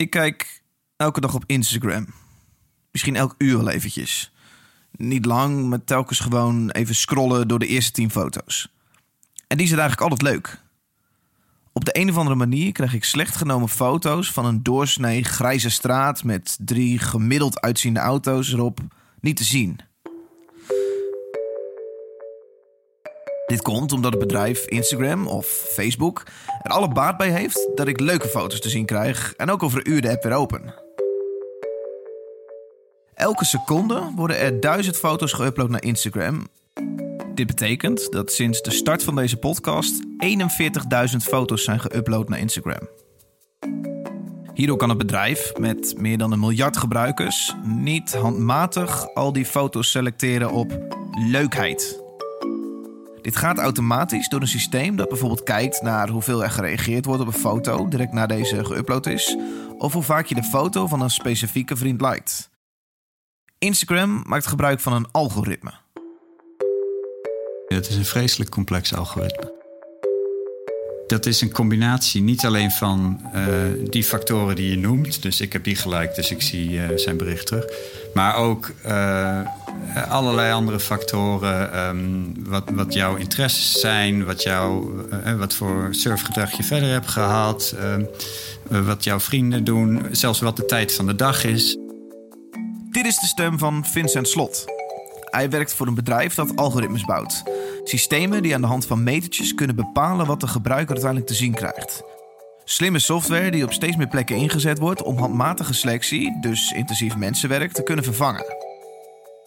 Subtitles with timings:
[0.00, 0.62] Ik kijk
[0.96, 2.06] elke dag op Instagram.
[2.90, 4.32] Misschien elk uur wel eventjes.
[4.90, 8.68] Niet lang, maar telkens gewoon even scrollen door de eerste tien foto's.
[9.46, 10.60] En die zijn eigenlijk altijd leuk.
[11.72, 15.70] Op de een of andere manier krijg ik slecht genomen foto's van een doorsnee grijze
[15.70, 18.80] straat met drie gemiddeld uitziende auto's erop
[19.20, 19.80] niet te zien.
[23.50, 26.22] Dit komt omdat het bedrijf Instagram of Facebook
[26.62, 29.78] er alle baat bij heeft dat ik leuke foto's te zien krijg en ook over
[29.78, 30.74] een uur de app weer open.
[33.14, 36.46] Elke seconde worden er duizend foto's geüpload naar Instagram.
[37.34, 40.04] Dit betekent dat sinds de start van deze podcast
[41.10, 42.88] 41.000 foto's zijn geüpload naar Instagram.
[44.54, 49.90] Hierdoor kan het bedrijf met meer dan een miljard gebruikers niet handmatig al die foto's
[49.90, 50.78] selecteren op
[51.30, 51.99] leukheid.
[53.22, 57.26] Dit gaat automatisch door een systeem dat bijvoorbeeld kijkt naar hoeveel er gereageerd wordt op
[57.26, 59.36] een foto direct na deze geüpload is,
[59.78, 62.50] of hoe vaak je de foto van een specifieke vriend liked.
[63.58, 65.72] Instagram maakt gebruik van een algoritme.
[67.66, 69.59] Het is een vreselijk complex algoritme.
[71.10, 73.44] Dat is een combinatie niet alleen van uh,
[73.90, 75.22] die factoren die je noemt.
[75.22, 77.64] Dus ik heb die gelijk, dus ik zie uh, zijn bericht terug.
[78.14, 79.40] Maar ook uh,
[80.08, 81.78] allerlei andere factoren.
[81.78, 84.90] Um, wat, wat jouw interesses zijn, wat, jou,
[85.38, 87.74] wat voor surfgedrag je verder hebt gehad.
[88.68, 91.76] wat jouw vrienden doen, zelfs wat de tijd van de dag is.
[92.90, 94.64] Dit is de stem van Vincent Slot.
[95.30, 97.42] Hij werkt voor een bedrijf dat algoritmes bouwt.
[97.90, 101.54] Systemen die aan de hand van metertjes kunnen bepalen wat de gebruiker uiteindelijk te zien
[101.54, 102.02] krijgt.
[102.64, 107.72] Slimme software die op steeds meer plekken ingezet wordt om handmatige selectie, dus intensief mensenwerk,
[107.72, 108.44] te kunnen vervangen.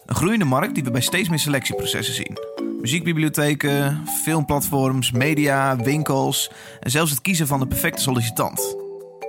[0.06, 2.38] Een groeiende markt die we bij steeds meer selectieprocessen zien.
[2.80, 8.76] Muziekbibliotheken, filmplatforms, media, winkels en zelfs het kiezen van de perfecte sollicitant.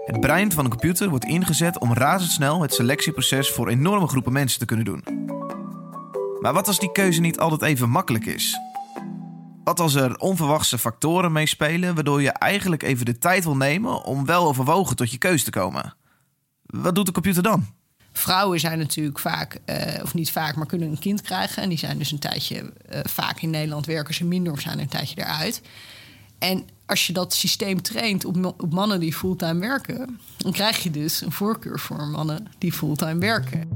[0.06, 4.60] Het brein van een computer wordt ingezet om razendsnel het selectieproces voor enorme groepen mensen
[4.60, 5.04] te kunnen doen.
[6.40, 8.74] Maar wat als die keuze niet altijd even makkelijk is?
[9.66, 14.26] Wat als er onverwachte factoren meespelen, waardoor je eigenlijk even de tijd wil nemen om
[14.26, 15.96] wel overwogen tot je keuze te komen?
[16.66, 17.68] Wat doet de computer dan?
[18.12, 21.64] Vrouwen zijn natuurlijk vaak, uh, of niet vaak, maar kunnen een kind krijgen.
[21.64, 24.80] En die zijn dus een tijdje uh, vaak in Nederland werken ze minder of zijn
[24.80, 25.62] een tijdje eruit.
[26.40, 30.92] En als je dat systeem traint op, op mannen die fulltime werken, dan krijg je
[30.92, 33.70] dus een voorkeur voor mannen die fulltime werken.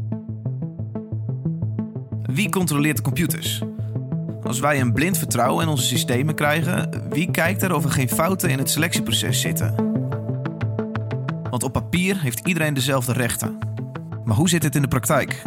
[2.23, 3.61] Wie controleert de computers?
[4.49, 8.09] Als wij een blind vertrouwen in onze systemen krijgen, wie kijkt er of er geen
[8.09, 9.75] fouten in het selectieproces zitten?
[11.49, 13.57] Want op papier heeft iedereen dezelfde rechten.
[14.23, 15.41] Maar hoe zit het in de praktijk?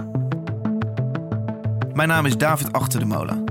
[1.92, 3.44] Mijn naam is David Achter de Molen.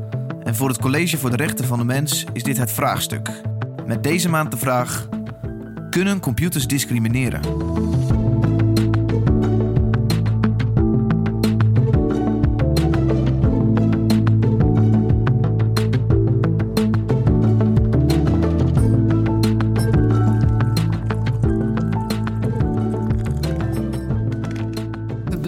[0.44, 3.42] En voor het College voor de Rechten van de Mens is dit het vraagstuk.
[3.86, 5.08] Met deze maand de vraag:
[5.90, 7.42] Kunnen computers discrimineren?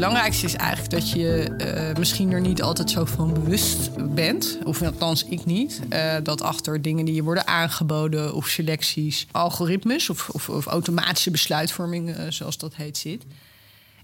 [0.04, 4.58] Belangrijkste is eigenlijk dat je uh, misschien er niet altijd zo van bewust bent.
[4.64, 5.82] Of althans, ik niet.
[5.90, 11.32] Uh, dat achter dingen die je worden aangeboden of selecties, algoritmes of, of, of automatische
[11.32, 13.26] besluitvorming, uh, zoals dat heet, zit.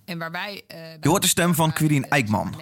[0.06, 0.62] En waarbij,
[1.02, 2.56] je hoort de stem van Quirin Eijkman.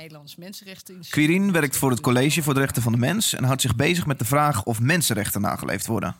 [1.09, 4.05] Quirin werkt voor het College voor de Rechten van de Mens en houdt zich bezig
[4.05, 6.15] met de vraag of mensenrechten nageleefd worden.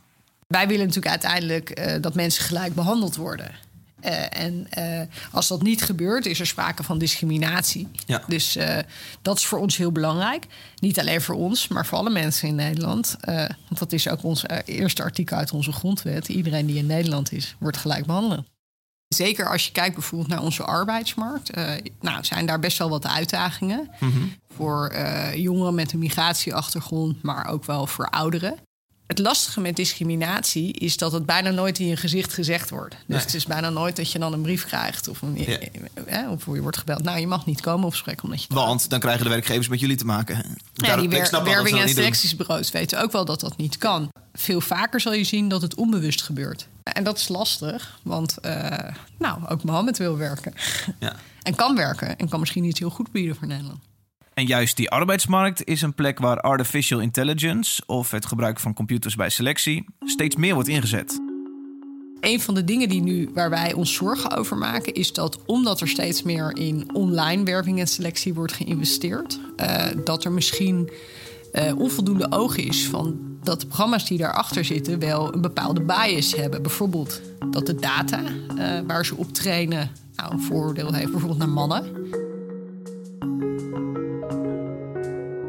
[0.48, 3.67] Wij willen natuurlijk uiteindelijk dat mensen gelijk behandeld worden.
[4.06, 7.88] Uh, en uh, als dat niet gebeurt, is er sprake van discriminatie.
[8.06, 8.24] Ja.
[8.28, 8.78] Dus uh,
[9.22, 10.46] dat is voor ons heel belangrijk.
[10.80, 13.16] Niet alleen voor ons, maar voor alle mensen in Nederland.
[13.68, 16.28] want dat is ook ons eerste artikel uit onze grondwet.
[16.28, 18.46] Iedereen die in Nederland is, wordt gelijk behandeld.
[19.08, 21.52] Zeker als je kijkt bijvoorbeeld naar onze arbeidsmarkt.
[22.02, 23.90] nou, zijn daar best wel wat uitdagingen.
[24.00, 24.32] Mm -hmm.
[24.56, 24.96] Voor
[25.36, 28.67] jongeren met een migratieachtergrond, maar ook wel voor ouderen.
[29.08, 32.96] Het lastige met discriminatie is dat het bijna nooit in je gezicht gezegd wordt.
[32.96, 33.20] Dus nee.
[33.20, 35.58] het is bijna nooit dat je dan een brief krijgt of, een, ja.
[36.06, 37.04] eh, of je wordt gebeld.
[37.04, 38.54] Nou, je mag niet komen op gesprek omdat je.
[38.54, 40.58] Want dan krijgen de werkgevers met jullie te maken.
[40.74, 44.10] Ja, die wer werving- en selectiesbureaus weten ook wel dat dat niet kan.
[44.34, 46.68] Veel vaker zal je zien dat het onbewust gebeurt.
[46.84, 48.78] En dat is lastig, want uh,
[49.18, 50.54] nou, ook Mohammed wil werken.
[51.00, 51.16] Ja.
[51.42, 53.80] en kan werken en kan misschien iets heel goed bieden voor Nederland.
[54.38, 59.16] En juist die arbeidsmarkt is een plek waar artificial intelligence of het gebruik van computers
[59.16, 61.20] bij selectie steeds meer wordt ingezet.
[62.20, 65.82] Een van de dingen die nu, waar wij ons zorgen over maken, is dat omdat
[65.82, 70.90] er steeds meer in online werving en selectie wordt geïnvesteerd, uh, dat er misschien
[71.54, 76.36] uh, onvoldoende oog is van dat de programma's die daarachter zitten wel een bepaalde bias
[76.36, 76.62] hebben.
[76.62, 78.22] Bijvoorbeeld dat de data
[78.58, 81.86] uh, waar ze op trainen nou, een vooroordeel heeft, bijvoorbeeld naar mannen.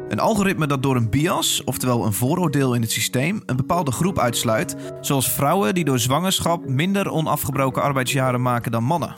[0.09, 4.19] Een algoritme dat door een bias, oftewel een vooroordeel in het systeem, een bepaalde groep
[4.19, 9.15] uitsluit, zoals vrouwen die door zwangerschap minder onafgebroken arbeidsjaren maken dan mannen.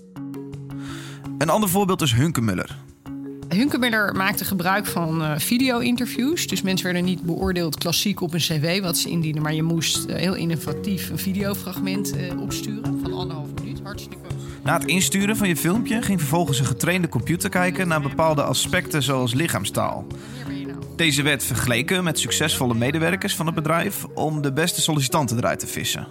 [1.38, 2.78] Een ander voorbeeld is Hunkemuller.
[3.48, 6.48] Hunkemuller maakte gebruik van uh, video-interviews.
[6.48, 10.10] Dus mensen werden niet beoordeeld klassiek op een cv wat ze indienen, maar je moest
[10.10, 13.80] uh, heel innovatief een videofragment uh, opsturen van anderhalf minuut.
[13.84, 14.21] Hartstikke.
[14.64, 19.04] Na het insturen van je filmpje ging vervolgens een getrainde computer kijken naar bepaalde aspecten
[19.04, 20.06] zoals lichaamstaal.
[20.96, 25.68] Deze werd vergeleken met succesvolle medewerkers van het bedrijf om de beste sollicitanten eruit te
[25.68, 26.08] vissen.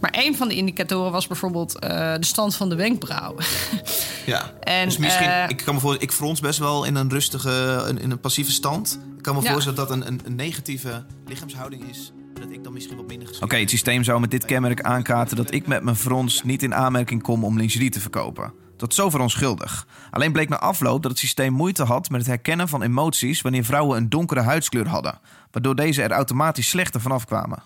[0.00, 3.36] Maar een van de indicatoren was bijvoorbeeld uh, de stand van de wenkbrauw.
[4.26, 7.10] ja, en, dus misschien, uh, ik kan me voorstellen, ik frons best wel in een
[7.10, 8.98] rustige, in, in een passieve stand.
[9.16, 9.50] Ik kan me ja.
[9.50, 12.12] voorstellen dat dat een, een, een, negatieve lichaamshouding is.
[12.42, 15.36] Dat ik dan misschien wat minder Oké, okay, het systeem zou met dit kenmerk aankaarten
[15.36, 18.52] dat ik met mijn frons niet in aanmerking kom om lingerie te verkopen.
[18.76, 19.86] Dat is zo onschuldig.
[20.10, 23.64] Alleen bleek na afloop dat het systeem moeite had met het herkennen van emoties wanneer
[23.64, 25.18] vrouwen een donkere huidskleur hadden,
[25.50, 27.62] waardoor deze er automatisch slechter vanaf kwamen.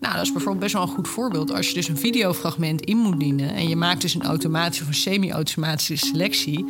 [0.00, 1.52] Nou, dat is bijvoorbeeld best wel een goed voorbeeld.
[1.52, 4.88] Als je dus een videofragment in moet dienen en je maakt dus een automatische of
[4.88, 6.64] een semi-automatische selectie,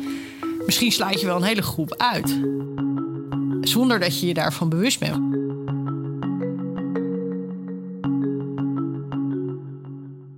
[0.65, 2.39] misschien sluit je wel een hele groep uit.
[3.61, 5.39] Zonder dat je je daarvan bewust bent.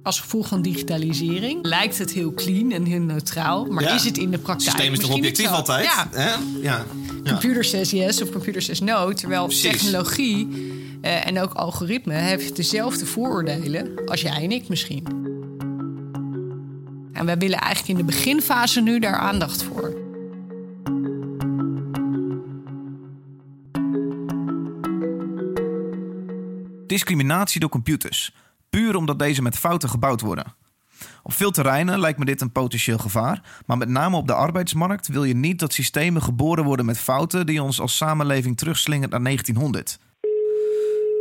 [0.03, 4.31] Als gevolg van digitalisering lijkt het heel clean en heel neutraal, maar is het in
[4.31, 4.69] de praktijk?
[4.69, 5.85] Het systeem is toch objectief altijd?
[5.85, 6.09] Ja.
[6.13, 6.39] ja.
[6.61, 6.85] ja.
[7.23, 9.71] Computer says yes of computer says no, terwijl Precies.
[9.71, 10.47] technologie
[11.01, 15.03] uh, en ook algoritme heeft dezelfde vooroordelen als jij en ik misschien.
[17.13, 20.02] En wij willen eigenlijk in de beginfase nu daar aandacht voor.
[26.93, 28.33] Discriminatie door computers
[28.69, 30.55] puur omdat deze met fouten gebouwd worden.
[31.23, 35.07] Op veel terreinen lijkt me dit een potentieel gevaar, maar met name op de arbeidsmarkt
[35.07, 39.23] wil je niet dat systemen geboren worden met fouten die ons als samenleving terugslingert naar
[39.23, 39.99] 1900.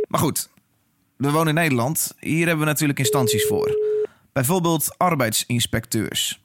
[0.07, 0.49] Maar goed,
[1.17, 3.77] we wonen in Nederland, hier hebben we natuurlijk instanties voor.
[4.33, 6.42] Bijvoorbeeld arbeidsinspecteurs.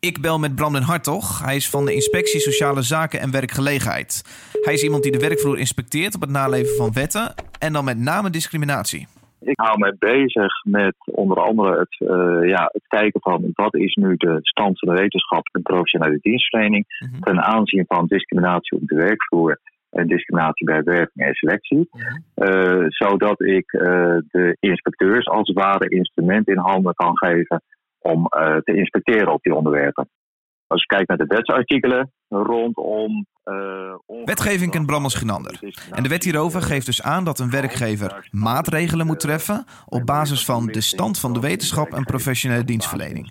[0.00, 1.44] Ik bel met Bram den Hartog.
[1.44, 4.22] Hij is van de Inspectie Sociale Zaken en Werkgelegenheid.
[4.60, 7.98] Hij is iemand die de werkvloer inspecteert op het naleven van wetten en dan met
[7.98, 9.06] name discriminatie.
[9.40, 13.94] Ik hou me bezig met onder andere het, uh, ja, het kijken van wat is
[13.94, 18.86] nu de stand van de wetenschap en professionele dienstverlening mm ten aanzien van discriminatie op
[18.86, 19.60] de werkvloer
[19.90, 21.88] en discriminatie bij werving en selectie.
[22.36, 23.82] uh, zodat ik uh,
[24.30, 27.62] de inspecteurs als het ware instrument in handen kan geven
[28.00, 28.28] om
[28.64, 30.08] te inspecteren op die onderwerpen.
[30.66, 33.26] Als je kijkt naar de wetsartikelen rondom.
[33.44, 33.94] Uh,
[34.24, 35.58] Wetgeving kent Bram als genander.
[35.90, 40.44] En de wet hierover geeft dus aan dat een werkgever maatregelen moet treffen op basis
[40.44, 43.30] van de stand van de wetenschap en professionele dienstverlening.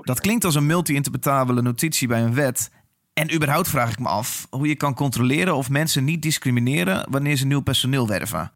[0.00, 2.70] Dat klinkt als een multi-interpretabele notitie bij een wet.
[3.12, 7.36] En überhaupt vraag ik me af hoe je kan controleren of mensen niet discrimineren wanneer
[7.36, 8.52] ze nieuw personeel werven.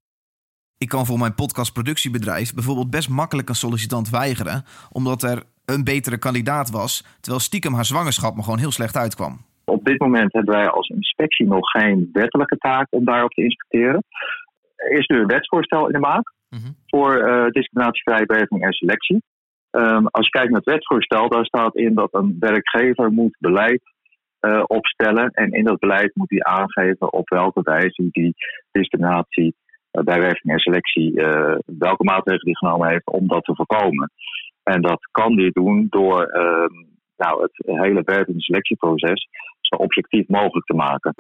[0.85, 6.19] Ik kan voor mijn podcastproductiebedrijf bijvoorbeeld best makkelijk een sollicitant weigeren, omdat er een betere
[6.19, 9.33] kandidaat was, terwijl stiekem haar zwangerschap me gewoon heel slecht uitkwam.
[9.65, 14.05] Op dit moment hebben wij als inspectie nog geen wettelijke taak om daarop te inspecteren.
[14.77, 16.71] Er is nu een wetsvoorstel in de maak mhm.
[16.87, 17.45] voor uh,
[18.63, 19.23] en selectie.
[19.71, 23.83] Um, als je kijkt naar het wetsvoorstel, daar staat in dat een werkgever moet beleid
[24.41, 25.31] uh, opstellen.
[25.31, 28.35] En in dat beleid moet hij aangeven op welke wijze die
[28.71, 29.55] discriminatie
[29.93, 31.13] uh, bij werving en selectie,
[31.65, 34.11] welke maatregelen genomen heeft om dat te voorkomen.
[34.63, 36.73] En dat kan die doen door ehm,
[37.17, 39.29] nou, het hele werk- en selectieproces
[39.61, 41.15] zo objectief mogelijk te maken.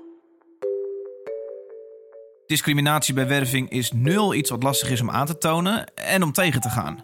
[2.46, 6.32] Discriminatie bij werving is nul iets wat lastig is om aan te tonen en om
[6.32, 6.98] tegen te gaan.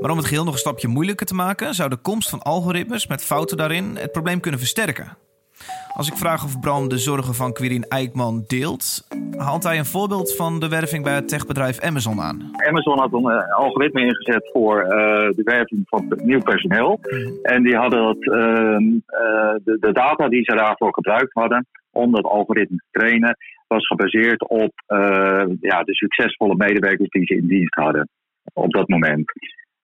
[0.00, 3.06] Maar om het geheel nog een stapje moeilijker te maken, zou de komst van algoritmes
[3.06, 5.16] met fouten daarin het probleem kunnen versterken.
[5.94, 10.36] Als ik vraag of Bram de zorgen van Quirin Eijkman deelt, haalt hij een voorbeeld
[10.36, 12.50] van de werving bij het techbedrijf Amazon aan.
[12.68, 14.90] Amazon had een uh, algoritme ingezet voor uh,
[15.30, 16.98] de werving van nieuw personeel.
[17.02, 17.38] Hmm.
[17.42, 18.76] En die hadden dat, uh,
[19.64, 24.48] de, de, data die ze daarvoor gebruikt hadden om dat algoritme te trainen, was gebaseerd
[24.48, 24.72] op
[25.60, 28.08] ja, de succesvolle medewerkers die ze in dienst hadden
[28.52, 29.32] op dat moment.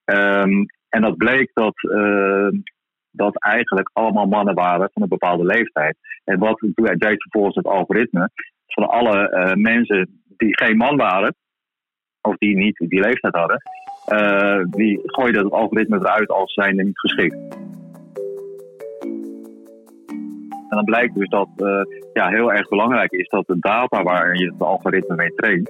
[0.05, 1.75] Um, en dat bleek dat
[3.19, 5.97] dat eigenlijk allemaal mannen waren van een bepaalde leeftijd.
[6.25, 8.31] En wat deed vervolgens het algoritme
[8.67, 11.35] van alle uh, mensen die geen man waren,
[12.21, 13.63] of die niet die leeftijd hadden,
[14.13, 17.37] uh, die gooiden het algoritme eruit als zijnde niet geschikt.
[20.69, 21.83] En dan blijkt dus dat uh,
[22.19, 25.69] ja, heel erg belangrijk is dat de data waar je het algoritme mee traint,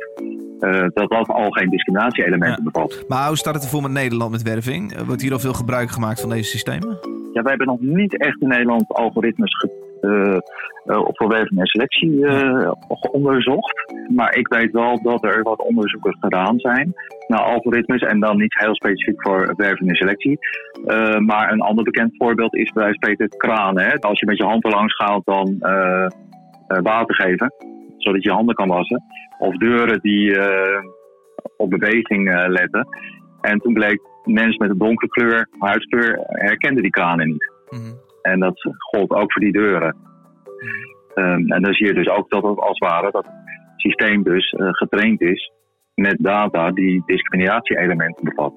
[0.94, 3.04] dat dat al geen discriminatie-elementen bevat.
[3.08, 5.04] Maar hoe staat het ervoor met Nederland met werving?
[5.06, 6.98] Wordt hier al veel gebruik gemaakt van deze systemen?
[7.32, 9.66] Ja, wij hebben nog niet echt in Nederland algoritmes
[10.00, 10.38] uh,
[10.84, 12.26] voor werving en selectie
[13.12, 13.92] onderzocht.
[14.08, 16.94] Maar ik weet wel dat er wat onderzoeken gedaan zijn
[17.26, 18.02] naar algoritmes.
[18.02, 20.38] En dan niet heel specifiek voor werving en selectie.
[21.18, 23.84] maar een ander bekend voorbeeld is bij spreken kranen.
[23.84, 23.98] Hè?
[23.98, 25.56] Als je met je handen langs gaat, dan
[26.82, 27.52] water geven.
[27.96, 29.02] Zodat je handen kan wassen.
[29.38, 30.38] Of deuren die
[31.56, 32.86] op beweging letten.
[33.40, 37.52] En toen bleek mensen met een donkere kleur, huidskleur, herkenden die kranen niet.
[37.70, 37.92] Mhm.
[38.22, 39.96] En dat gold ook voor die deuren.
[41.14, 43.34] Um, en dan zie je dus ook dat het als het ware dat het
[43.76, 45.52] systeem dus uh, getraind is
[45.94, 48.52] met data die discriminatie-elementen bevat.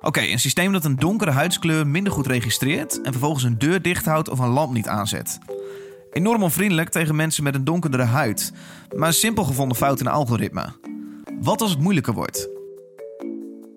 [0.00, 4.04] Oké, een systeem dat een donkere huidskleur minder goed registreert en vervolgens een deur dicht
[4.04, 5.38] houdt of een lamp niet aanzet.
[6.10, 8.52] Enorm onvriendelijk tegen mensen met een donkerdere huid,
[8.96, 10.72] maar een simpel gevonden fout in een algoritme.
[11.40, 12.48] Wat als het moeilijker wordt?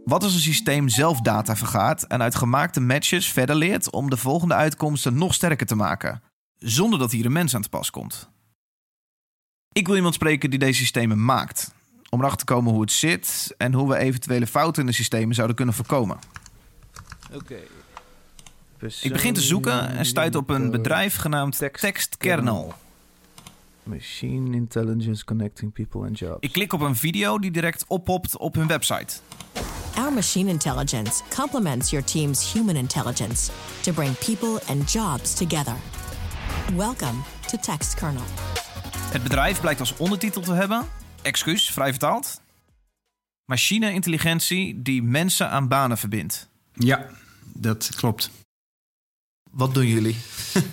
[0.05, 4.17] Wat als een systeem zelf data vergaat en uit gemaakte matches verder leert om de
[4.17, 6.23] volgende uitkomsten nog sterker te maken,
[6.57, 8.29] zonder dat hier een mens aan te pas komt?
[9.71, 11.73] Ik wil iemand spreken die deze systemen maakt,
[12.09, 15.35] om erachter te komen hoe het zit en hoe we eventuele fouten in de systemen
[15.35, 16.17] zouden kunnen voorkomen.
[17.33, 17.57] Oké.
[19.01, 22.73] Ik begin te zoeken en stuit op een bedrijf genaamd TextKernel.
[23.83, 26.37] Machine intelligence connecting people and jobs.
[26.39, 29.15] Ik klik op een video die direct oppopt op hun website.
[29.95, 33.51] Our machine intelligence complements your team's human intelligence
[33.81, 35.75] to bring people and jobs together.
[36.75, 38.23] Welcome to Text Kernel.
[39.11, 40.85] Het bedrijf blijkt als ondertitel te hebben,
[41.21, 42.41] excuus, vrij vertaald,
[43.45, 46.49] machine-intelligentie die mensen aan banen verbindt.
[46.73, 47.05] Ja,
[47.53, 48.29] dat klopt.
[49.51, 50.17] Wat doen jullie?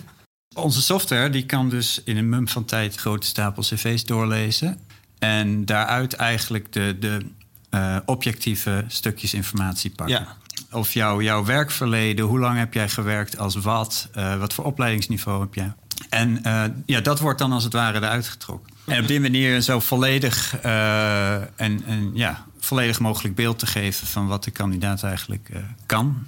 [0.55, 4.79] Onze software die kan dus in een mum van tijd grote stapel cv's doorlezen.
[5.19, 7.25] En daaruit eigenlijk de, de
[7.71, 10.19] uh, objectieve stukjes informatie pakken.
[10.19, 10.37] Ja.
[10.71, 15.41] Of jouw jouw werkverleden, hoe lang heb jij gewerkt als wat, uh, wat voor opleidingsniveau
[15.41, 15.73] heb jij.
[16.09, 18.76] En uh, ja, dat wordt dan als het ware eruit getrokken.
[18.87, 24.27] En op die manier zo volledig, en, en, ja, volledig mogelijk beeld te geven van
[24.27, 25.49] wat de kandidaat eigenlijk
[25.85, 26.25] kan.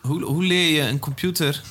[0.00, 1.62] Hoe, hoe leer je een computer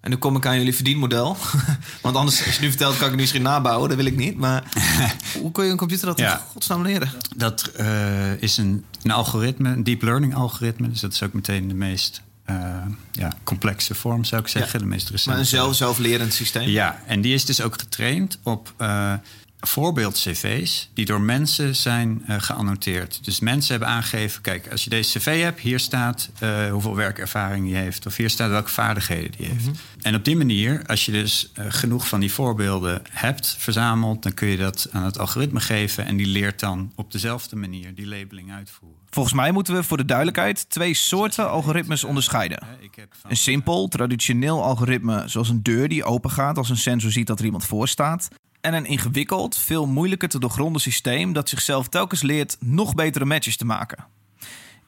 [0.00, 1.36] en nu kom ik aan jullie verdienmodel.
[2.02, 3.88] Want anders, als je nu vertelt, kan ik het misschien nabouwen.
[3.88, 4.36] Dat wil ik niet.
[4.36, 4.64] Maar
[5.40, 6.32] hoe kun je een computer dat ja.
[6.32, 7.10] in godsnaam leren?
[7.36, 10.88] Dat uh, is een, een algoritme, een deep learning algoritme.
[10.88, 14.78] Dus dat is ook meteen de meest uh, ja, complexe vorm, zou ik zeggen.
[14.78, 15.30] De meest recente.
[15.30, 16.68] Maar een zelf, zelflerend systeem?
[16.68, 18.74] Ja, en die is dus ook getraind op...
[18.78, 19.14] Uh,
[19.60, 23.24] voorbeeld-cv's die door mensen zijn uh, geannoteerd.
[23.24, 27.70] Dus mensen hebben aangegeven: kijk, als je deze cv hebt, hier staat uh, hoeveel werkervaring
[27.70, 29.64] hij heeft, of hier staat welke vaardigheden die heeft.
[29.64, 29.74] Mhm.
[30.02, 34.34] En op die manier, als je dus uh, genoeg van die voorbeelden hebt verzameld, dan
[34.34, 38.06] kun je dat aan het algoritme geven en die leert dan op dezelfde manier die
[38.06, 38.98] labeling uitvoeren.
[39.10, 42.58] Volgens mij moeten we voor de duidelijkheid twee soorten algoritmes onderscheiden.
[43.28, 47.38] Een simpel, traditioneel algoritme, zoals een deur die open gaat als een sensor ziet dat
[47.38, 48.28] er iemand voor staat
[48.60, 53.56] en een ingewikkeld, veel moeilijker te doorgronden systeem dat zichzelf telkens leert nog betere matches
[53.56, 54.04] te maken.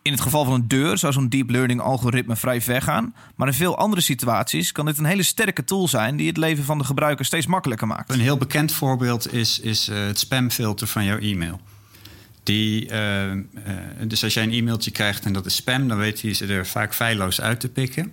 [0.02, 3.48] In het geval van een deur zou zo'n deep learning algoritme vrij ver gaan, maar
[3.48, 6.78] in veel andere situaties kan dit een hele sterke tool zijn die het leven van
[6.78, 8.10] de gebruiker steeds makkelijker maakt.
[8.10, 11.60] Een heel bekend voorbeeld is, is uh, het spamfilter van jouw e-mail.
[12.42, 13.40] Die, uh, uh,
[14.06, 16.66] dus als jij een e-mailtje krijgt en dat is spam, dan weet hij ze er
[16.66, 18.12] vaak feilloos uit te pikken.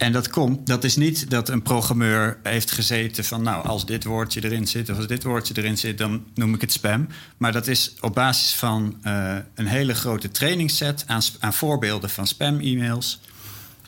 [0.00, 4.04] En dat komt, dat is niet dat een programmeur heeft gezeten van, nou, als dit
[4.04, 7.08] woordje erin zit of als dit woordje erin zit, dan noem ik het spam.
[7.36, 12.26] Maar dat is op basis van uh, een hele grote trainingsset aan, aan voorbeelden van
[12.26, 13.20] spam-e-mails.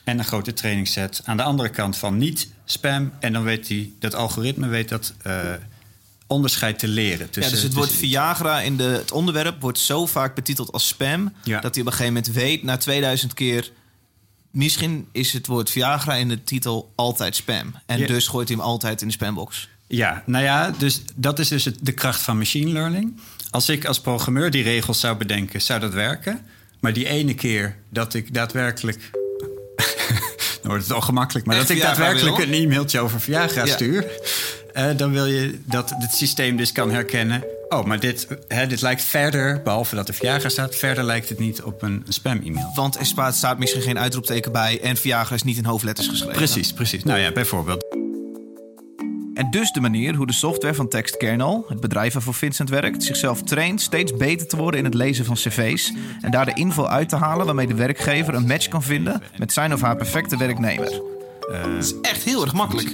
[0.03, 3.11] En een grote trainingsset aan de andere kant van niet spam.
[3.19, 5.33] En dan weet hij, dat algoritme weet dat uh,
[6.27, 7.29] onderscheid te leren.
[7.29, 10.87] Tussen, ja, dus het woord Viagra in de, het onderwerp wordt zo vaak betiteld als
[10.87, 11.59] spam, ja.
[11.59, 13.71] dat hij op een gegeven moment weet, na 2000 keer
[14.53, 17.75] misschien is het woord Viagra in de titel altijd spam.
[17.85, 19.69] En dus gooit hij hem altijd in de spambox.
[19.87, 23.19] Ja, nou ja, dus dat is dus de kracht van machine learning.
[23.49, 26.45] Als ik als programmeur die regels zou bedenken, zou dat werken.
[26.79, 29.09] Maar die ene keer dat ik daadwerkelijk.
[30.61, 34.05] dan wordt het ongemakkelijk, maar dat ik daadwerkelijk een e-mailtje over Viagra stuur.
[34.73, 37.43] Uh, dan wil je dat het systeem dus kan herkennen.
[37.73, 41.39] Oh, maar dit, hè, dit lijkt verder, behalve dat er Viagra staat, verder lijkt het
[41.39, 42.71] niet op een spam-e-mail.
[42.75, 46.35] Want er staat misschien geen uitroepteken bij en Viagra is niet in hoofdletters geschreven.
[46.35, 47.03] Precies, precies.
[47.03, 47.85] Nou ja, bijvoorbeeld.
[49.33, 53.43] En dus de manier hoe de software van TextKernel, het bedrijf waarvoor Vincent werkt, zichzelf
[53.43, 57.09] traint steeds beter te worden in het lezen van cv's en daar de info uit
[57.09, 61.01] te halen waarmee de werkgever een match kan vinden met zijn of haar perfecte werknemer.
[61.51, 62.93] Uh, dat is echt heel erg makkelijk.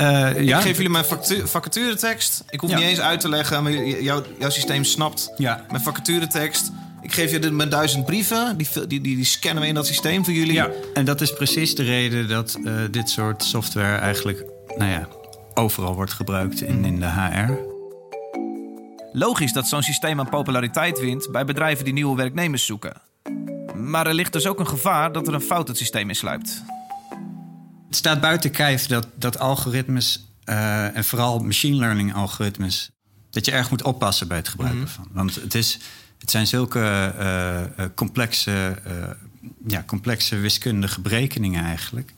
[0.00, 1.04] Uh, ik geef jullie mijn
[1.44, 2.44] vacaturetekst.
[2.50, 3.72] Ik hoef niet eens uit te leggen, maar
[4.02, 5.64] jouw, jouw systeem snapt ja.
[5.70, 6.70] mijn vacaturetekst.
[7.02, 10.24] Ik geef je mijn duizend brieven, die, die, die, die, scannen we in dat systeem
[10.24, 10.52] voor jullie.
[10.52, 14.44] Ja, en dat is precies de reden dat uh, dit soort software eigenlijk
[14.76, 15.08] nou ja,
[15.54, 17.52] overal wordt gebruikt in, in de HR.
[19.12, 22.92] Logisch dat zo'n systeem aan populariteit wint bij bedrijven die nieuwe werknemers zoeken.
[23.74, 26.62] Maar er ligt dus ook een gevaar dat er een fout het systeem insluipt.
[27.86, 32.90] Het staat buiten kijf dat, dat algoritmes, uh, en vooral machine learning algoritmes,
[33.30, 35.08] dat je erg moet oppassen bij het gebruiken mm van.
[35.12, 35.78] Want het, is,
[36.18, 37.14] het zijn zulke
[37.78, 38.78] uh, complexe,
[39.66, 42.12] ja, complexe wiskundige berekeningen eigenlijk,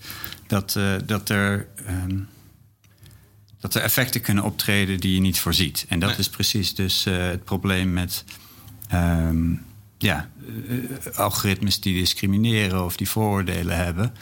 [0.46, 1.68] dat, dat er.
[1.88, 2.28] Um,
[3.60, 5.86] dat er effecten kunnen optreden die je niet voorziet.
[5.88, 8.24] En dat is precies dus het probleem met
[8.94, 9.62] um,
[9.98, 10.28] ja,
[11.14, 14.14] algoritmes die discrimineren of die vooroordelen hebben.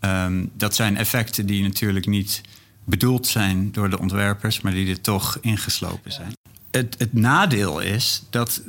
[0.00, 2.40] Ehm, dat zijn effecten die natuurlijk niet
[2.84, 6.32] bedoeld zijn door de ontwerpers, maar die er toch ingeslopen zijn.
[6.70, 8.62] Het, het nadeel is dat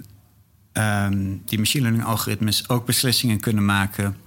[0.74, 4.18] um, die machine learning algoritmes ook beslissingen kunnen maken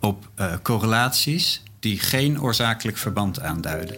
[0.00, 3.96] op uh, correlaties die geen oorzakelijk verband aanduiden.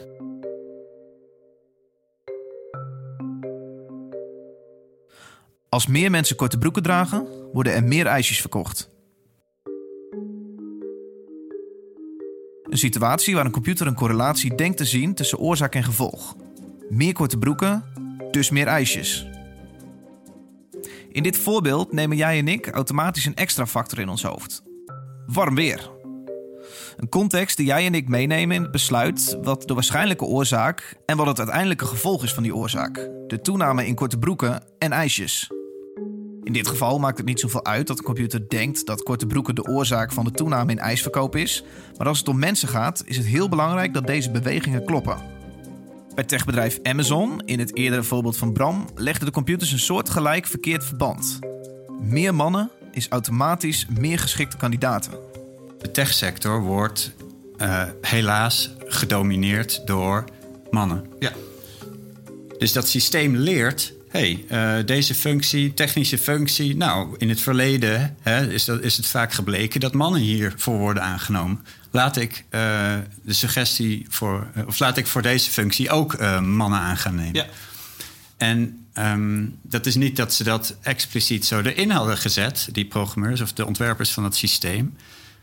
[5.69, 8.91] Als meer mensen korte broeken dragen, worden er meer ijsjes verkocht.
[12.71, 16.37] Een situatie waar een computer een correlatie denkt te zien tussen oorzaak en gevolg.
[16.89, 17.85] Meer korte broeken,
[18.31, 19.27] dus meer ijsjes.
[21.09, 24.63] In dit voorbeeld nemen jij en ik automatisch een extra factor in ons hoofd.
[25.27, 25.91] Warm weer.
[26.97, 31.17] Een context die jij en ik meenemen in het besluit wat de waarschijnlijke oorzaak en
[31.17, 33.11] wat het uiteindelijke gevolg is van die oorzaak.
[33.27, 35.51] De toename in korte broeken en ijsjes.
[36.45, 39.55] In dit geval maakt het niet zoveel uit dat de computer denkt dat korte broeken
[39.55, 41.65] de oorzaak van de toename in ijsverkoop is.
[41.97, 45.17] Maar als het om mensen gaat, is het heel belangrijk dat deze bewegingen kloppen.
[46.15, 50.85] Bij techbedrijf Amazon, in het eerdere voorbeeld van Bram, legden de computers een soortgelijk verkeerd
[50.85, 51.39] verband.
[52.01, 55.13] Meer mannen is automatisch meer geschikte kandidaten.
[55.79, 57.13] De techsector wordt
[57.59, 60.25] uh, helaas gedomineerd door
[60.71, 61.05] mannen.
[61.19, 61.33] Ja.
[62.59, 66.77] Dus dat systeem leert hey, uh, deze functie, technische functie.
[66.77, 71.03] Nou, in het verleden hè, is, dat, is het vaak gebleken dat mannen hiervoor worden
[71.03, 71.65] aangenomen.
[71.91, 72.61] Laat ik uh,
[73.23, 77.35] de suggestie voor, uh, of laat ik voor deze functie ook mannen aan gaan nemen.
[77.35, 77.47] Ja.
[78.37, 83.41] En um, dat is niet dat ze dat expliciet zo erin hadden gezet, die programmeurs
[83.41, 84.97] of de ontwerpers van het systeem.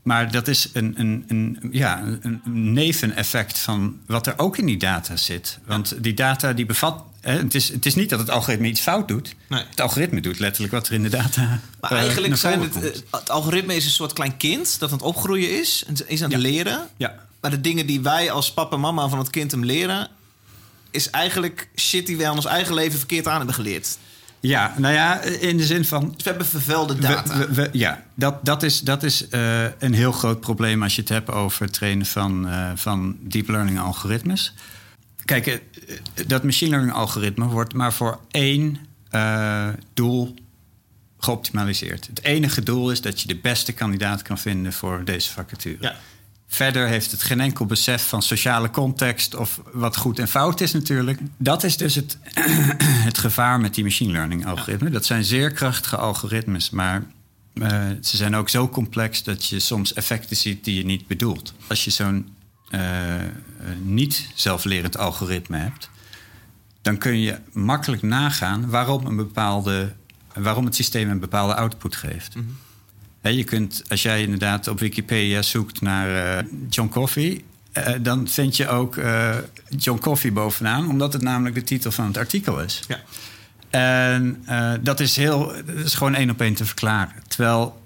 [0.04, 2.42] Maar dat is een, een, een, ja, een
[2.74, 5.60] neveneffect van wat er ook in die data zit.
[5.66, 9.08] Want die data die bevat het, is, het is niet dat het algoritme iets fout
[9.08, 9.36] doet.
[9.50, 9.64] Nee.
[9.70, 11.60] Het algoritme doet letterlijk wat er in de data.
[11.80, 15.06] Maar uh, eigenlijk zijn het, het algoritme is een soort klein kind dat aan het
[15.06, 15.84] opgroeien is.
[15.88, 16.88] En is aan het leren.
[16.98, 17.16] Ja.
[17.42, 20.08] Maar de dingen die wij als papa en mama van het kind hem leren,
[20.92, 23.98] is eigenlijk shit die wij aan ons eigen leven verkeerd aan hebben geleerd.
[24.40, 26.14] Ja, nou ja, in de zin van.
[26.16, 27.38] Dus we hebben vervuilde data.
[27.38, 31.02] We, we, ja, dat, dat is, dat is uh, een heel groot probleem als je
[31.02, 34.54] het hebt over het trainen van, uh, van deep learning algoritmes.
[35.28, 35.58] Kijk, eh,
[36.28, 38.78] dat machine learning algoritme wordt maar voor één
[39.12, 40.36] uh, doel
[41.18, 42.08] geoptimaliseerd.
[42.08, 45.78] Het enige doel is dat je de beste kandidaat kan vinden voor deze vacature.
[45.80, 45.96] Ja.
[46.48, 50.74] Verder heeft het geen enkel besef van sociale context of wat goed en fout is
[50.74, 51.20] natuurlijk.
[51.38, 52.18] Dat is dus het,
[53.10, 54.92] het gevaar met die machine learning algoritmen.
[54.92, 57.04] Dat zijn zeer krachtige algoritmes, maar
[57.54, 61.54] uh, ze zijn ook zo complex dat je soms effecten ziet die je niet bedoelt.
[61.68, 62.36] Als je zo'n
[63.82, 65.90] niet zelflerend algoritme hebt,
[66.82, 69.94] dan kun je makkelijk nagaan waarom, een bepaalde,
[70.34, 72.36] waarom het systeem een bepaalde output geeft.
[72.36, 72.58] Mm
[73.22, 73.32] -hmm.
[73.32, 78.58] je kunt, als jij inderdaad op Wikipedia zoekt naar uh, John Coffee, uh, dan vind
[78.58, 79.00] je ook
[79.78, 82.82] John Coffee bovenaan, omdat het namelijk de titel van het artikel is.
[82.88, 83.00] Ja.
[83.70, 84.46] En
[84.82, 87.24] dat is, heel, dat is gewoon één op één te verklaren.
[87.28, 87.82] Terwijl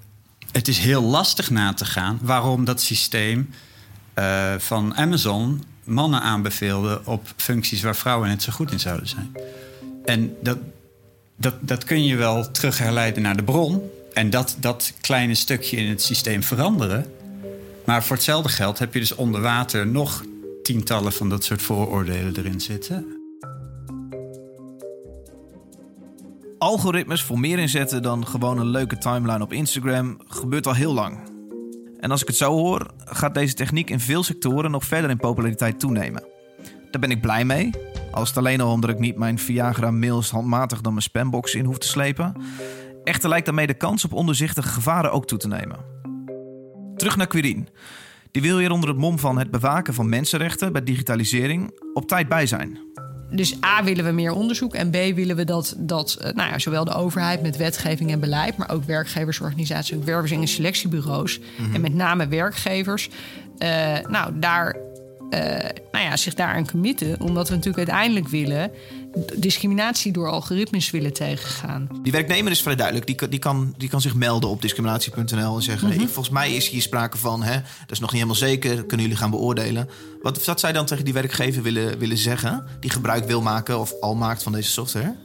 [0.52, 3.50] het is heel lastig na te gaan waarom dat systeem
[4.16, 9.32] uh, van Amazon mannen aanbeveelde op functies waar vrouwen net zo goed in zouden zijn.
[10.06, 10.58] En dat,
[11.36, 13.82] dat, dat kun je wel terug herleiden naar de bron.
[14.14, 17.06] En dat, dat kleine stukje in het systeem veranderen.
[17.86, 20.24] Maar voor hetzelfde geld heb je dus onder water nog
[20.64, 23.06] tientallen van dat soort vooroordelen erin zitten.
[26.58, 31.31] Algoritmes voor meer inzetten dan gewoon een leuke timeline op Instagram gebeurt al heel lang.
[32.02, 35.18] En als ik het zo hoor, gaat deze techniek in veel sectoren nog verder in
[35.18, 36.24] populariteit toenemen.
[36.92, 37.70] Daar ben ik blij mee.
[38.12, 41.78] Als het alleen al omdat ik niet mijn Viagra-mails handmatig dan mijn spambox in hoef
[41.78, 42.36] te slepen.
[43.04, 45.80] Echter lijkt daarmee de kans op onderzichtige gevaren ook toe te nemen.
[46.96, 47.68] Terug naar Quirin.
[48.32, 52.30] Die wil hier onder het mom van het bewaken van mensenrechten bij digitalisering op tijd
[52.30, 52.80] bij zijn.
[53.34, 56.60] Dus A willen we meer onderzoek en B willen we dat, dat eh, nou ja,
[56.60, 61.76] zowel de overheid met wetgeving en beleid, maar ook werkgeversorganisaties, wervers- en selectiebureaus Mhm.
[61.76, 63.10] en met name werkgevers,
[63.58, 64.76] eh, nou, daar,
[65.30, 65.40] eh,
[65.92, 67.22] nou ja, zich daaraan committen.
[67.22, 68.72] Omdat we natuurlijk uiteindelijk willen
[69.36, 71.88] discriminatie door algoritmes willen tegengaan.
[72.04, 73.06] Die werknemer is vrij duidelijk.
[73.08, 76.56] Die, kan- die, kan, die kan zich melden op discriminatie.nl en zeggen: ik, Volgens mij
[76.56, 79.30] is hier sprake van, hè, dat is nog niet helemaal zeker, dat kunnen jullie gaan
[79.30, 79.90] beoordelen.
[80.22, 83.94] Wat zou zij dan tegen die werkgever willen, willen zeggen, die gebruik wil maken of
[84.02, 85.16] al maakt van deze software?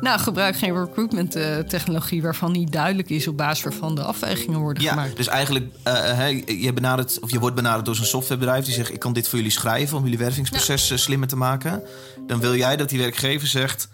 [0.00, 4.58] Nou, gebruik geen recruitment eh, technologie waarvan niet duidelijk is op basis waarvan de afwegingen
[4.58, 5.16] worden Ja, gemaakt.
[5.16, 8.98] dus eigenlijk, hè, je, benadert, of je wordt benaderd door zo'n softwarebedrijf die zegt: Ik
[8.98, 11.82] kan dit voor jullie schrijven om jullie wervingsproces slimmer te maken.
[12.26, 13.88] Dan wil jij dat die werkgever zegt: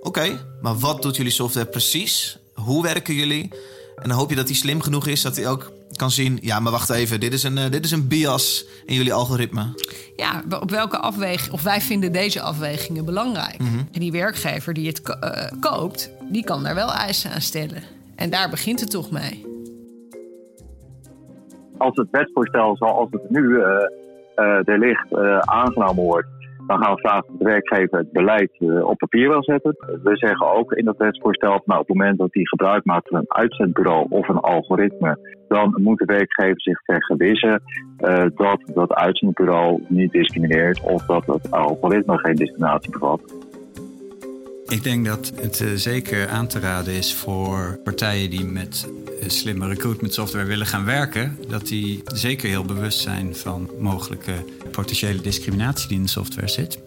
[0.00, 2.38] Oké, maar wat doet jullie software precies?
[2.54, 3.50] Hoe werken jullie?
[3.96, 5.72] En dan hoop je dat hij slim genoeg is dat hij ook
[6.02, 8.94] kan zien: Ja, maar wacht even, dit is een, eh, dit is een bias in
[8.94, 9.62] jullie algoritme.
[10.16, 13.58] Ja, op welke afweging, of wij vinden deze afwegingen belangrijk.
[13.58, 13.78] Mhm.
[13.92, 17.82] En die werkgever die het ko- eh, koopt, die kan daar wel eisen aan stellen.
[18.16, 19.46] En daar begint het toch mee.
[21.78, 23.64] Als het wetsvoorstel zoals het nu eh,
[24.34, 26.28] eh, er ligt eh, aangenomen wordt,
[26.66, 29.76] dan gaan we vragen of de werkgever het beleid eh, op papier wil zetten.
[30.02, 33.18] We zeggen ook in dat wetsvoorstel, nou, op het moment dat hij gebruik maakt van
[33.18, 37.62] een uitzendbureau of een algoritme, dan moet de werkgever zich vergewissen
[37.96, 43.41] eh, dat dat uitzendbureau niet discrimineert of dat het algoritme geen discriminatie bevat.
[44.72, 48.88] Ik denk dat het eh, zeker aan te raden is voor partijen die met
[49.20, 54.44] eh, slimme recruitment software willen gaan werken, dat die zeker heel bewust zijn van mogelijke
[54.70, 56.78] potentiële discriminatie die in de software zit.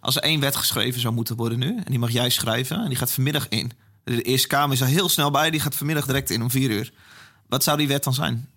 [0.00, 2.88] Als er één wet geschreven zou moeten worden nu, en die mag jij schrijven, en
[2.88, 3.70] die gaat vanmiddag in.
[4.04, 6.70] De Eerste Kamer is er heel snel bij, die gaat vanmiddag direct in om vier
[6.70, 6.92] uur.
[7.48, 8.48] Wat zou die wet dan zijn?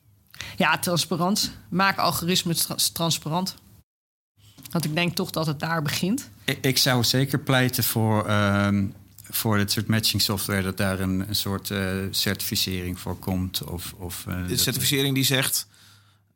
[0.58, 1.52] Ja, transparant.
[1.69, 3.56] Maak algoritmes tra- transparant.
[4.71, 6.29] Want ik denk toch dat het daar begint.
[6.45, 8.86] Ik, ik zou zeker pleiten voor, ehm,
[9.29, 13.63] voor dit soort matching software, dat daar een, een soort eh, certificering voor komt.
[13.63, 15.67] Of, of, eh, De certificering die zegt: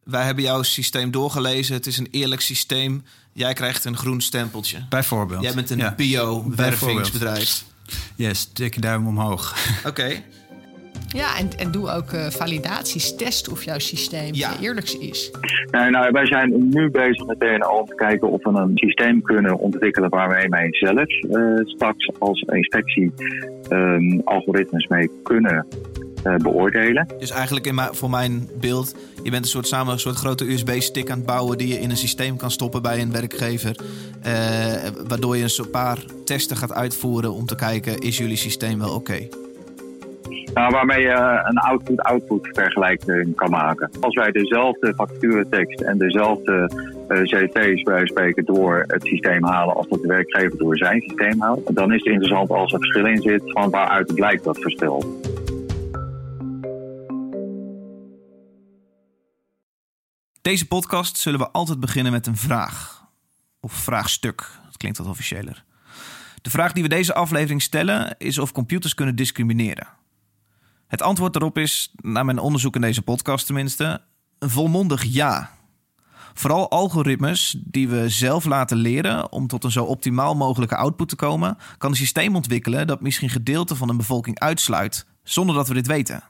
[0.04, 3.04] Wij hebben jouw systeem doorgelezen, het is een eerlijk systeem.
[3.34, 4.86] Jij krijgt een groen stempeltje.
[4.89, 5.43] Bijvoorbeeld.
[5.43, 5.93] Jij bent een Ja.
[5.96, 7.63] bio-wervingsbedrijf.
[8.15, 9.56] Yes, dikke duim omhoog.
[9.86, 10.24] Oké.
[11.13, 13.15] Ja, en, en doe ook eh, validaties.
[13.15, 14.54] Test of jouw systeem Ja.
[14.54, 15.32] eh, eerlijk is.
[15.71, 19.21] Nee, nou, wij zijn nu bezig met TNO om te kijken of we een systeem
[19.21, 23.12] kunnen ontwikkelen waar wij mee zelf eh, straks als inspectie
[23.69, 25.65] ehm, algoritmes mee kunnen
[26.23, 27.08] eh, beoordelen.
[27.19, 30.52] Dus eigenlijk in mijn- voor mijn beeld, je bent een soort samen een soort grote
[30.52, 33.76] USB-stick aan het bouwen die je in een systeem kan stoppen bij een werkgever.
[34.21, 34.32] eh,
[35.08, 38.93] waardoor je een soort paar testen gaat uitvoeren om te kijken: is jullie systeem wel
[38.95, 39.28] oké?
[40.54, 43.89] Nou, waarmee je een output-output vergelijking kan maken.
[44.00, 46.70] Als wij dezelfde facturentekst en dezelfde
[47.08, 51.42] eh, CT's bij spreken door het systeem halen als dat de werkgever door zijn systeem
[51.42, 55.22] haalt, dan is het interessant als er verschil in zit van waaruit blijkt dat verschil.
[60.42, 63.04] Deze podcast zullen we altijd beginnen met een vraag.
[63.60, 64.50] Of vraagstuk.
[64.66, 65.63] Dat klinkt wat officiëler.
[66.42, 69.88] De vraag die we deze aflevering stellen is of computers kunnen discrimineren.
[70.93, 74.01] Het antwoord daarop is, naar mijn onderzoek in deze podcast tenminste,
[74.39, 75.49] een volmondig ja.
[76.34, 81.15] Vooral algoritmes die we zelf laten leren om tot een zo optimaal mogelijke output te
[81.15, 85.73] komen, kan een systeem ontwikkelen dat misschien gedeelte van een bevolking uitsluit, zonder dat we
[85.73, 86.23] dit weten.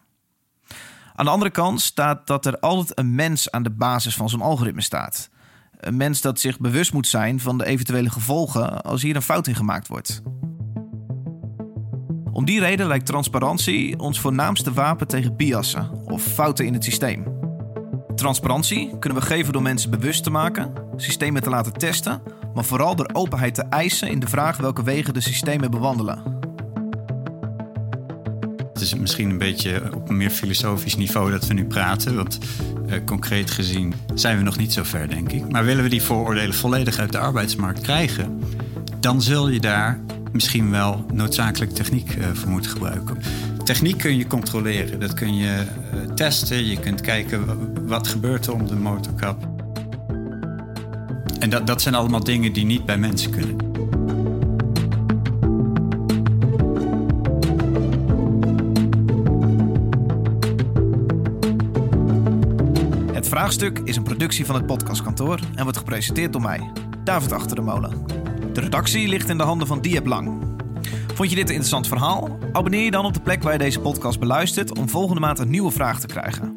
[1.15, 4.41] Aan de andere kant staat dat er altijd een mens aan de basis van zo'n
[4.41, 5.29] algoritme staat.
[5.77, 9.47] Een mens dat zich bewust moet zijn van de eventuele gevolgen als hier een fout
[9.47, 10.21] in gemaakt wordt.
[12.33, 17.23] Om die reden lijkt transparantie ons voornaamste wapen tegen biassen of fouten in het systeem.
[18.15, 22.21] Transparantie kunnen we geven door mensen bewust te maken, systemen te laten testen,
[22.53, 26.41] maar vooral door openheid te eisen in de vraag welke wegen de systemen bewandelen.
[28.73, 32.15] Het is misschien een beetje op een meer filosofisch niveau dat we nu praten.
[32.15, 32.37] Want
[32.87, 35.51] eh, concreet gezien zijn we nog niet zo ver, denk ik.
[35.51, 38.39] Maar willen we die vooroordelen volledig uit de arbeidsmarkt krijgen,
[38.99, 39.99] dan zul je daar
[40.33, 43.17] misschien wel noodzakelijk techniek eh, voor moeten gebruiken.
[43.63, 44.99] Techniek kun je controleren.
[44.99, 46.65] Dat kun je eh, testen.
[46.65, 49.47] Je kunt kijken wa- wat gebeurt er om de motorkap.
[51.39, 53.55] En dat, dat zijn allemaal dingen die niet bij mensen kunnen.
[63.13, 66.71] Het vraagstuk is een productie van het podcastkantoor en wordt gepresenteerd door mij,
[67.03, 68.22] David Achter de Molen.
[68.53, 70.41] De redactie ligt in de handen van Diep Lang.
[71.13, 72.37] Vond je dit een interessant verhaal?
[72.51, 75.49] Abonneer je dan op de plek waar je deze podcast beluistert om volgende maand een
[75.49, 76.55] nieuwe vraag te krijgen.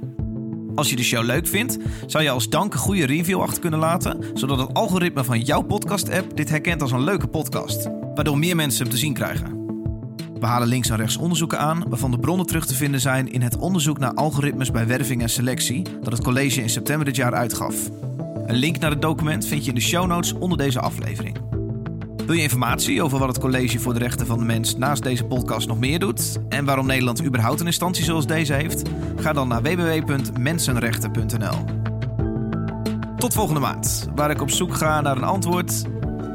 [0.75, 3.79] Als je de show leuk vindt, zou je als dank een goede review achter kunnen
[3.79, 8.57] laten, zodat het algoritme van jouw podcast-app dit herkent als een leuke podcast, waardoor meer
[8.57, 9.65] mensen hem te zien krijgen.
[10.41, 13.43] We halen links en rechts onderzoeken aan waarvan de bronnen terug te vinden zijn in
[13.43, 17.35] het onderzoek naar algoritmes bij werving en selectie dat het college in september dit jaar
[17.35, 17.75] uitgaf.
[18.47, 21.56] Een link naar het document vind je in de show notes onder deze aflevering.
[22.27, 25.25] Wil je informatie over wat het College voor de Rechten van de Mens naast deze
[25.25, 28.83] podcast nog meer doet en waarom Nederland überhaupt een instantie zoals deze heeft?
[29.17, 31.65] Ga dan naar www.mensenrechten.nl.
[33.17, 35.83] Tot volgende maand, waar ik op zoek ga naar een antwoord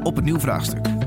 [0.02, 1.01] op een nieuw vraagstuk.